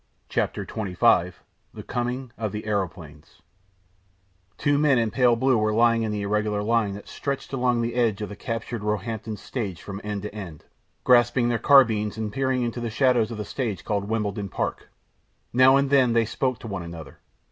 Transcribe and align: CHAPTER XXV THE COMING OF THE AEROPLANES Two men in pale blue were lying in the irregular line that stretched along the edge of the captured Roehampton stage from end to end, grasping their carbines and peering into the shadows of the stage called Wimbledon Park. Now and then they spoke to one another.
CHAPTER 0.29 0.65
XXV 0.65 1.33
THE 1.75 1.83
COMING 1.83 2.31
OF 2.35 2.51
THE 2.51 2.65
AEROPLANES 2.65 3.43
Two 4.57 4.79
men 4.79 4.97
in 4.97 5.11
pale 5.11 5.35
blue 5.35 5.59
were 5.59 5.71
lying 5.75 6.01
in 6.01 6.11
the 6.11 6.23
irregular 6.23 6.63
line 6.63 6.95
that 6.95 7.07
stretched 7.07 7.53
along 7.53 7.81
the 7.83 7.93
edge 7.93 8.19
of 8.23 8.29
the 8.29 8.35
captured 8.35 8.81
Roehampton 8.83 9.37
stage 9.37 9.79
from 9.79 10.01
end 10.03 10.23
to 10.23 10.33
end, 10.33 10.65
grasping 11.03 11.49
their 11.49 11.59
carbines 11.59 12.17
and 12.17 12.33
peering 12.33 12.63
into 12.63 12.79
the 12.79 12.89
shadows 12.89 13.29
of 13.29 13.37
the 13.37 13.45
stage 13.45 13.85
called 13.85 14.09
Wimbledon 14.09 14.49
Park. 14.49 14.89
Now 15.53 15.77
and 15.77 15.91
then 15.91 16.13
they 16.13 16.25
spoke 16.25 16.57
to 16.61 16.67
one 16.67 16.81
another. 16.81 17.19